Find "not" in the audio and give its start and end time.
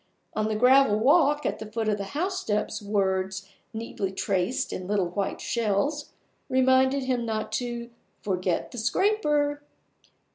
7.23-7.51